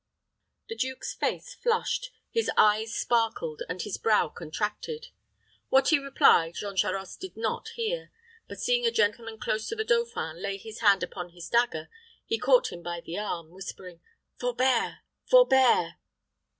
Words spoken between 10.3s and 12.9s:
lay his hand upon his dagger, he caught him